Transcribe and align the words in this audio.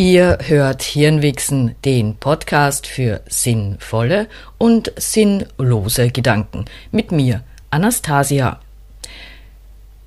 Ihr 0.00 0.38
hört 0.46 0.80
Hirnwichsen, 0.80 1.74
den 1.84 2.16
Podcast 2.16 2.86
für 2.86 3.20
sinnvolle 3.28 4.28
und 4.56 4.90
sinnlose 4.96 6.08
Gedanken. 6.08 6.64
Mit 6.90 7.12
mir, 7.12 7.42
Anastasia. 7.68 8.60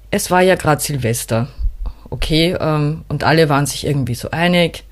Es 0.09 0.31
war 0.31 0.41
ja 0.41 0.55
gerade 0.55 0.81
Silvester. 0.81 1.49
Okay, 2.09 2.57
ähm, 2.59 3.05
und 3.07 3.23
alle 3.23 3.49
waren 3.49 3.67
sich 3.67 3.85
irgendwie 3.85 4.15
so 4.15 4.31
einig, 4.31 4.83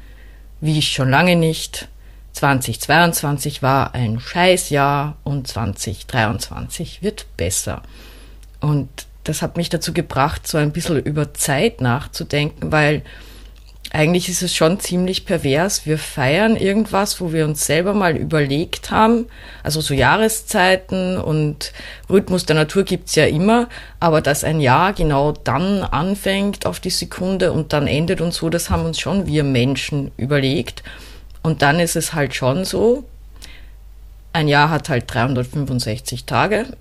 wie 0.59 0.77
ich 0.77 0.91
schon 0.91 1.09
lange 1.09 1.35
nicht. 1.35 1.87
2022 2.33 3.63
war 3.63 3.95
ein 3.95 4.19
Scheißjahr 4.19 5.17
und 5.23 5.47
2023 5.47 7.01
wird 7.01 7.25
besser. 7.37 7.81
Und 8.59 8.87
das 9.23 9.41
hat 9.41 9.57
mich 9.57 9.69
dazu 9.69 9.93
gebracht, 9.93 10.45
so 10.45 10.59
ein 10.59 10.71
bisschen 10.71 10.99
über 10.99 11.33
Zeit 11.33 11.81
nachzudenken, 11.81 12.71
weil 12.71 13.01
eigentlich 13.93 14.29
ist 14.29 14.41
es 14.41 14.55
schon 14.55 14.79
ziemlich 14.79 15.25
pervers. 15.25 15.85
Wir 15.85 15.97
feiern 15.97 16.55
irgendwas, 16.55 17.19
wo 17.19 17.33
wir 17.33 17.43
uns 17.43 17.65
selber 17.65 17.93
mal 17.93 18.15
überlegt 18.15 18.89
haben. 18.89 19.25
Also 19.63 19.81
so 19.81 19.93
Jahreszeiten 19.93 21.17
und 21.17 21.73
Rhythmus 22.09 22.45
der 22.45 22.55
Natur 22.55 22.83
gibt's 22.83 23.15
ja 23.15 23.25
immer, 23.25 23.67
aber 23.99 24.21
dass 24.21 24.45
ein 24.45 24.61
Jahr 24.61 24.93
genau 24.93 25.33
dann 25.33 25.83
anfängt 25.83 26.65
auf 26.65 26.79
die 26.79 26.89
Sekunde 26.89 27.51
und 27.51 27.73
dann 27.73 27.85
endet 27.85 28.21
und 28.21 28.33
so, 28.33 28.49
das 28.49 28.69
haben 28.69 28.85
uns 28.85 28.97
schon 28.97 29.27
wir 29.27 29.43
Menschen 29.43 30.11
überlegt. 30.15 30.83
Und 31.43 31.61
dann 31.61 31.81
ist 31.81 31.97
es 31.97 32.13
halt 32.13 32.33
schon 32.33 32.63
so, 32.63 33.03
ein 34.31 34.47
Jahr 34.47 34.69
hat 34.69 34.87
halt 34.87 35.13
365 35.13 36.23
Tage 36.23 36.77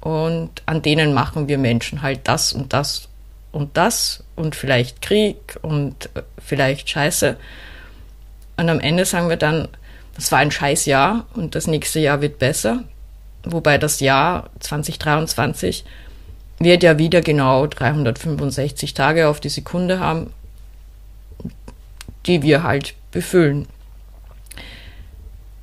und 0.00 0.62
an 0.64 0.80
denen 0.80 1.12
machen 1.12 1.48
wir 1.48 1.58
Menschen 1.58 2.00
halt 2.00 2.20
das 2.24 2.54
und 2.54 2.72
das 2.72 3.09
und 3.52 3.76
das 3.76 4.24
und 4.36 4.54
vielleicht 4.54 5.02
Krieg 5.02 5.58
und 5.62 6.10
äh, 6.14 6.22
vielleicht 6.38 6.88
Scheiße. 6.88 7.36
Und 8.56 8.68
am 8.68 8.80
Ende 8.80 9.04
sagen 9.04 9.28
wir 9.28 9.36
dann, 9.36 9.68
das 10.14 10.30
war 10.32 10.38
ein 10.38 10.50
Scheißjahr 10.50 11.26
und 11.34 11.54
das 11.54 11.66
nächste 11.66 12.00
Jahr 12.00 12.20
wird 12.20 12.38
besser. 12.38 12.84
Wobei 13.44 13.78
das 13.78 14.00
Jahr 14.00 14.50
2023 14.60 15.84
wird 16.58 16.82
ja 16.82 16.98
wieder 16.98 17.22
genau 17.22 17.66
365 17.66 18.92
Tage 18.92 19.28
auf 19.28 19.40
die 19.40 19.48
Sekunde 19.48 19.98
haben, 19.98 20.32
die 22.26 22.42
wir 22.42 22.62
halt 22.62 22.94
befüllen. 23.12 23.66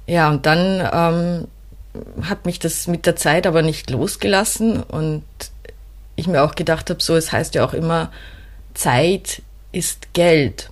Ja, 0.08 0.30
und 0.30 0.46
dann 0.46 0.90
ähm, 0.92 1.48
hat 2.24 2.46
mich 2.46 2.58
das 2.60 2.88
mit 2.88 3.06
der 3.06 3.16
Zeit 3.16 3.46
aber 3.46 3.62
nicht 3.62 3.90
losgelassen 3.90 4.82
und 4.82 5.24
ich 6.18 6.28
mir 6.28 6.44
auch 6.44 6.56
gedacht 6.56 6.90
habe, 6.90 7.02
so, 7.02 7.16
es 7.16 7.32
heißt 7.32 7.56
ja 7.56 7.66
auch 7.66 7.74
immer, 7.74 8.12
Zeit 8.74 9.42
ist 9.72 10.14
Geld. 10.14 10.70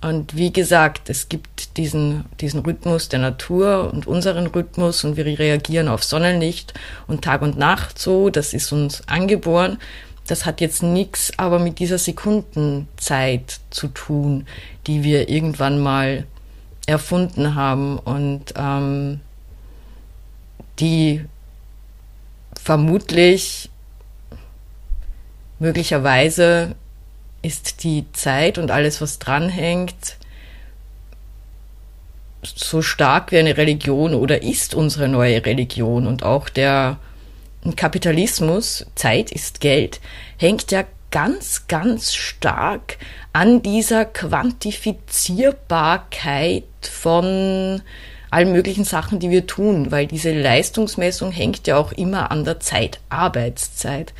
Und 0.00 0.36
wie 0.36 0.52
gesagt, 0.52 1.08
es 1.08 1.28
gibt 1.28 1.76
diesen, 1.76 2.24
diesen 2.40 2.60
Rhythmus 2.60 3.08
der 3.08 3.18
Natur 3.18 3.90
und 3.92 4.06
unseren 4.06 4.46
Rhythmus 4.46 5.04
und 5.04 5.16
wir 5.16 5.26
reagieren 5.26 5.88
auf 5.88 6.04
Sonnenlicht 6.04 6.74
und 7.06 7.22
Tag 7.22 7.42
und 7.42 7.58
Nacht 7.58 7.98
so, 7.98 8.30
das 8.30 8.52
ist 8.52 8.72
uns 8.72 9.06
angeboren. 9.08 9.78
Das 10.26 10.44
hat 10.44 10.60
jetzt 10.60 10.82
nichts 10.82 11.32
aber 11.38 11.58
mit 11.58 11.78
dieser 11.78 11.98
Sekundenzeit 11.98 13.60
zu 13.70 13.88
tun, 13.88 14.46
die 14.86 15.02
wir 15.02 15.28
irgendwann 15.28 15.78
mal 15.78 16.24
erfunden 16.86 17.54
haben 17.54 17.98
und 17.98 18.54
ähm, 18.56 19.20
die 20.78 21.24
vermutlich 22.60 23.70
möglicherweise 25.58 26.74
ist 27.42 27.84
die 27.84 28.04
Zeit 28.12 28.58
und 28.58 28.70
alles, 28.70 29.00
was 29.00 29.18
dranhängt, 29.18 30.16
so 32.42 32.82
stark 32.82 33.32
wie 33.32 33.38
eine 33.38 33.56
Religion 33.56 34.14
oder 34.14 34.42
ist 34.42 34.74
unsere 34.74 35.08
neue 35.08 35.44
Religion. 35.44 36.06
Und 36.06 36.22
auch 36.22 36.48
der 36.48 36.98
Kapitalismus, 37.74 38.86
Zeit 38.94 39.32
ist 39.32 39.60
Geld, 39.60 40.00
hängt 40.36 40.70
ja 40.70 40.84
ganz, 41.10 41.66
ganz 41.66 42.14
stark 42.14 42.98
an 43.32 43.62
dieser 43.62 44.04
Quantifizierbarkeit 44.04 46.62
von 46.82 47.82
allen 48.30 48.52
möglichen 48.52 48.84
Sachen, 48.84 49.18
die 49.18 49.30
wir 49.30 49.46
tun, 49.46 49.90
weil 49.90 50.06
diese 50.06 50.32
Leistungsmessung 50.32 51.32
hängt 51.32 51.66
ja 51.66 51.76
auch 51.76 51.90
immer 51.92 52.30
an 52.30 52.44
der 52.44 52.60
Zeit, 52.60 53.00
Arbeitszeit 53.08 54.12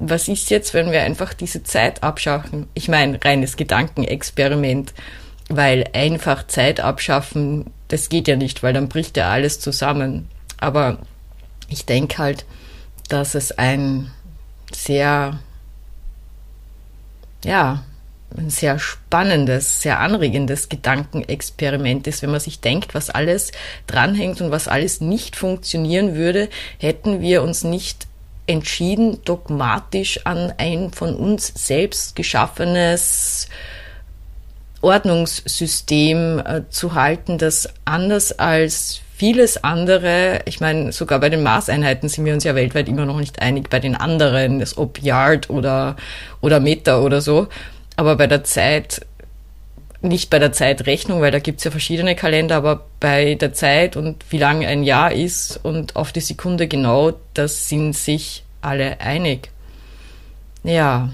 was 0.00 0.28
ist 0.28 0.50
jetzt, 0.50 0.72
wenn 0.72 0.90
wir 0.90 1.02
einfach 1.02 1.34
diese 1.34 1.62
Zeit 1.62 2.02
abschaffen? 2.02 2.66
Ich 2.74 2.88
meine, 2.88 3.22
reines 3.22 3.56
Gedankenexperiment, 3.56 4.94
weil 5.48 5.84
einfach 5.92 6.46
Zeit 6.46 6.80
abschaffen, 6.80 7.66
das 7.88 8.08
geht 8.08 8.26
ja 8.26 8.36
nicht, 8.36 8.62
weil 8.62 8.72
dann 8.72 8.88
bricht 8.88 9.18
ja 9.18 9.30
alles 9.30 9.60
zusammen. 9.60 10.28
Aber 10.56 10.98
ich 11.68 11.84
denke 11.84 12.18
halt, 12.18 12.46
dass 13.08 13.34
es 13.34 13.52
ein 13.52 14.10
sehr, 14.72 15.38
ja, 17.44 17.84
ein 18.38 18.48
sehr 18.48 18.78
spannendes, 18.78 19.82
sehr 19.82 20.00
anregendes 20.00 20.68
Gedankenexperiment 20.68 22.06
ist, 22.06 22.22
wenn 22.22 22.30
man 22.30 22.40
sich 22.40 22.60
denkt, 22.60 22.94
was 22.94 23.10
alles 23.10 23.52
dranhängt 23.86 24.40
und 24.40 24.50
was 24.50 24.68
alles 24.68 25.00
nicht 25.00 25.36
funktionieren 25.36 26.14
würde, 26.14 26.48
hätten 26.78 27.20
wir 27.20 27.42
uns 27.42 27.64
nicht 27.64 28.06
entschieden 28.50 29.18
dogmatisch 29.24 30.26
an 30.26 30.52
ein 30.58 30.90
von 30.90 31.14
uns 31.14 31.52
selbst 31.54 32.16
geschaffenes 32.16 33.48
Ordnungssystem 34.82 36.38
äh, 36.38 36.62
zu 36.68 36.94
halten, 36.94 37.38
das 37.38 37.68
anders 37.84 38.38
als 38.38 39.00
vieles 39.16 39.62
andere, 39.62 40.40
ich 40.46 40.60
meine, 40.60 40.92
sogar 40.92 41.20
bei 41.20 41.28
den 41.28 41.42
Maßeinheiten 41.42 42.08
sind 42.08 42.24
wir 42.24 42.32
uns 42.32 42.44
ja 42.44 42.54
weltweit 42.54 42.88
immer 42.88 43.04
noch 43.04 43.18
nicht 43.18 43.40
einig, 43.40 43.68
bei 43.68 43.78
den 43.78 43.94
anderen, 43.94 44.64
ob 44.76 45.00
Yard 45.00 45.50
oder, 45.50 45.96
oder 46.40 46.58
Meter 46.58 47.02
oder 47.02 47.20
so, 47.20 47.46
aber 47.96 48.16
bei 48.16 48.26
der 48.26 48.44
Zeit, 48.44 49.06
nicht 50.02 50.30
bei 50.30 50.38
der 50.38 50.52
Zeitrechnung, 50.52 51.20
weil 51.20 51.30
da 51.30 51.38
gibt's 51.38 51.64
ja 51.64 51.70
verschiedene 51.70 52.14
Kalender, 52.14 52.56
aber 52.56 52.86
bei 53.00 53.34
der 53.34 53.52
Zeit 53.52 53.96
und 53.96 54.24
wie 54.30 54.38
lang 54.38 54.64
ein 54.64 54.82
Jahr 54.82 55.12
ist 55.12 55.60
und 55.62 55.96
auf 55.96 56.12
die 56.12 56.20
Sekunde 56.20 56.68
genau, 56.68 57.12
das 57.34 57.68
sind 57.68 57.94
sich 57.94 58.44
alle 58.62 59.00
einig. 59.00 59.50
Ja, 60.62 61.10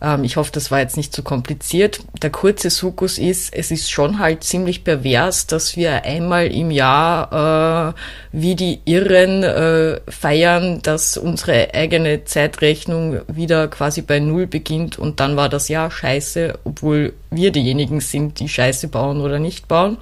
ähm, 0.00 0.24
ich 0.24 0.36
hoffe, 0.36 0.50
das 0.52 0.70
war 0.70 0.80
jetzt 0.80 0.96
nicht 0.96 1.14
zu 1.14 1.22
kompliziert. 1.22 2.00
Der 2.22 2.30
kurze 2.30 2.70
Sukus 2.70 3.18
ist, 3.18 3.52
es 3.52 3.70
ist 3.70 3.90
schon 3.90 4.18
halt 4.18 4.44
ziemlich 4.44 4.84
pervers, 4.84 5.46
dass 5.46 5.76
wir 5.76 6.04
einmal 6.04 6.46
im 6.46 6.70
Jahr 6.70 7.94
äh, 7.94 8.00
wie 8.32 8.54
die 8.54 8.80
Irren 8.84 9.42
äh, 9.42 10.00
feiern, 10.08 10.80
dass 10.82 11.16
unsere 11.16 11.74
eigene 11.74 12.24
Zeitrechnung 12.24 13.20
wieder 13.28 13.68
quasi 13.68 14.02
bei 14.02 14.20
Null 14.20 14.46
beginnt 14.46 14.98
und 14.98 15.20
dann 15.20 15.36
war 15.36 15.48
das 15.48 15.68
Jahr 15.68 15.90
scheiße, 15.90 16.58
obwohl 16.64 17.12
wir 17.30 17.50
diejenigen 17.50 18.00
sind, 18.00 18.40
die 18.40 18.48
Scheiße 18.48 18.88
bauen 18.88 19.20
oder 19.20 19.38
nicht 19.38 19.68
bauen. 19.68 19.98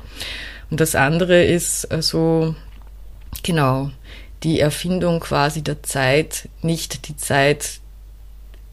Und 0.71 0.81
das 0.81 0.95
andere 0.95 1.45
ist 1.45 1.91
also, 1.91 2.55
genau, 3.43 3.91
die 4.43 4.61
Erfindung 4.61 5.21
quasi 5.21 5.63
der 5.63 5.83
Zeit, 5.83 6.49
nicht 6.63 7.09
die 7.09 7.17
Zeit 7.17 7.81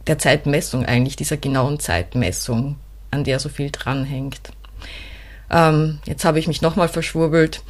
der 0.08 0.20
Zeitmessung 0.20 0.86
eigentlich, 0.86 1.16
dieser 1.16 1.38
genauen 1.38 1.80
Zeitmessung, 1.80 2.78
an 3.12 3.24
der 3.24 3.40
so 3.40 3.50
viel 3.50 3.72
dranhängt. 3.72 4.52
Ähm, 5.50 6.00
jetzt 6.06 6.26
habe 6.26 6.40
ich 6.40 6.48
mich 6.48 6.62
nochmal 6.62 6.90
verschwurbelt. 6.90 7.62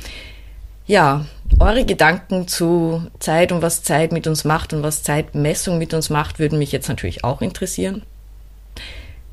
Ja, 0.87 1.25
eure 1.59 1.85
Gedanken 1.85 2.47
zu 2.47 3.07
Zeit 3.19 3.51
und 3.51 3.61
was 3.61 3.83
Zeit 3.83 4.11
mit 4.11 4.27
uns 4.27 4.43
macht 4.43 4.73
und 4.73 4.83
was 4.83 5.03
Zeitmessung 5.03 5.77
mit 5.77 5.93
uns 5.93 6.09
macht, 6.09 6.37
würden 6.39 6.59
mich 6.59 6.71
jetzt 6.71 6.89
natürlich 6.89 7.23
auch 7.23 7.41
interessieren. 7.41 8.03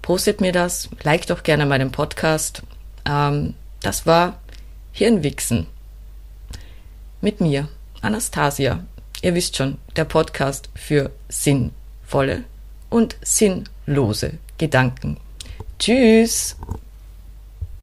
Postet 0.00 0.40
mir 0.40 0.52
das, 0.52 0.88
liked 1.02 1.30
doch 1.30 1.42
gerne 1.42 1.66
meinen 1.66 1.92
Podcast. 1.92 2.62
Ähm, 3.04 3.54
das 3.80 4.06
war 4.06 4.40
Hirnwichsen 4.92 5.66
mit 7.20 7.40
mir, 7.40 7.68
Anastasia. 8.00 8.84
Ihr 9.20 9.34
wisst 9.34 9.56
schon, 9.56 9.78
der 9.94 10.04
Podcast 10.04 10.70
für 10.74 11.10
sinnvolle 11.28 12.44
und 12.92 13.16
sinnlose 13.22 14.38
Gedanken. 14.58 15.16
Tschüss! 15.78 16.56